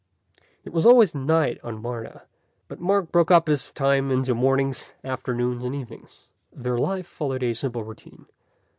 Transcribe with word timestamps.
It 0.65 0.73
was 0.73 0.83
always 0.83 1.13
night 1.13 1.59
on 1.63 1.79
Martha, 1.79 2.23
but 2.67 2.79
Mark 2.79 3.11
broke 3.11 3.29
up 3.29 3.45
his 3.47 3.71
time 3.71 4.09
into 4.09 4.33
mornings, 4.33 4.95
afternoons 5.03 5.63
and 5.63 5.75
evenings. 5.75 6.25
Their 6.51 6.79
life 6.79 7.05
followed 7.05 7.43
a 7.43 7.53
simple 7.53 7.83
routine. 7.83 8.25